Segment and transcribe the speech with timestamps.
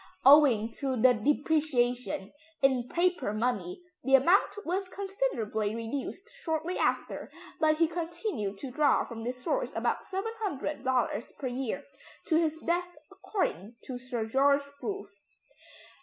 [0.25, 7.77] Owing to the depreciation in paper money the amount was considerably reduced shortly after, but
[7.77, 11.83] he continued to draw from this source about $700 per year
[12.25, 15.11] to his death according to Sir George Grove.